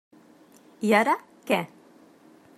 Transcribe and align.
I 0.89 0.95
ara, 1.01 1.15
què? 1.51 1.61